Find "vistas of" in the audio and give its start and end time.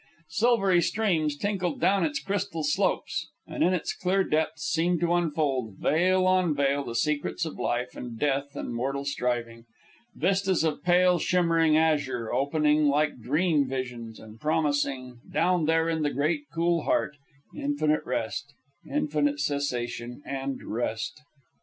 10.15-10.81